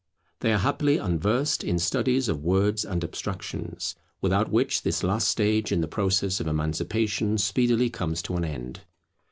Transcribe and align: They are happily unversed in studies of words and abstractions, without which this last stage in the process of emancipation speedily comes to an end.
They 0.39 0.51
are 0.51 0.57
happily 0.57 0.97
unversed 0.97 1.63
in 1.63 1.77
studies 1.77 2.27
of 2.27 2.41
words 2.43 2.83
and 2.83 3.03
abstractions, 3.03 3.93
without 4.19 4.49
which 4.49 4.81
this 4.81 5.03
last 5.03 5.27
stage 5.27 5.71
in 5.71 5.81
the 5.81 5.87
process 5.87 6.39
of 6.39 6.47
emancipation 6.47 7.37
speedily 7.37 7.91
comes 7.91 8.23
to 8.23 8.35
an 8.35 8.43
end. 8.43 8.79